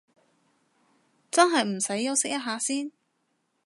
[1.29, 2.91] 真係唔使休息一下先？